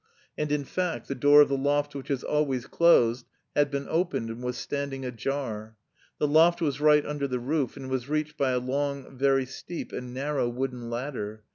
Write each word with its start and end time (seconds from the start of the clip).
And 0.35 0.51
in 0.51 0.63
fact, 0.63 1.07
the 1.09 1.13
door 1.13 1.41
of 1.41 1.49
the 1.49 1.55
loft 1.55 1.93
which 1.93 2.09
was 2.09 2.23
always 2.23 2.65
closed 2.65 3.27
had 3.55 3.69
been 3.69 3.85
opened 3.87 4.31
and 4.31 4.41
was 4.41 4.57
standing 4.57 5.05
ajar. 5.05 5.77
The 6.17 6.27
loft 6.27 6.59
was 6.59 6.81
right 6.81 7.05
under 7.05 7.27
the 7.27 7.37
roof 7.39 7.77
and 7.77 7.87
was 7.87 8.09
reached 8.09 8.35
by 8.35 8.49
a 8.49 8.57
long, 8.59 9.15
very 9.15 9.45
steep 9.45 9.91
and 9.91 10.11
narrow 10.11 10.49
wooden 10.49 10.89
ladder. 10.89 11.43